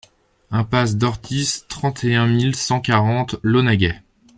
IMPASSE 0.49 0.95
DORTIS, 0.97 1.65
trente 1.67 2.03
et 2.05 2.15
un 2.15 2.25
mille 2.25 2.55
cent 2.55 2.79
quarante 2.81 3.35
Launaguet 3.43 4.01